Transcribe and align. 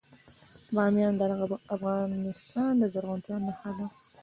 بامیان 0.75 1.13
د 1.17 1.21
افغانستان 1.75 2.71
د 2.81 2.83
زرغونتیا 2.93 3.35
نښه 3.45 3.71
ده. 3.77 3.87